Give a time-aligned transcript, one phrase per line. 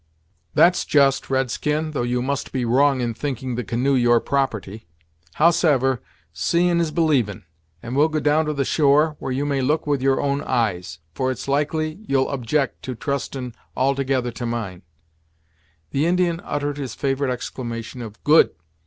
[0.55, 4.87] "That's just, red skin; thought you must be wrong in thinking the canoe your property.
[5.35, 6.01] Howsever,
[6.33, 7.43] seein' is believin',
[7.83, 10.97] and we'll go down to the shore, where you may look with your own eyes;
[11.13, 14.81] for it's likely you'll object to trustin' altogether to mine."
[15.91, 18.55] The Indian uttered his favorite exclamation of "Good!"